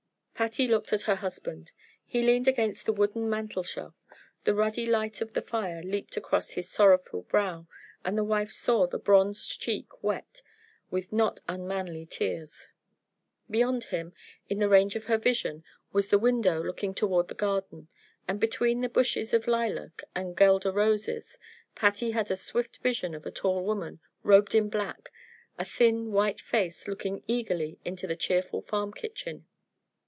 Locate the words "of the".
5.21-5.41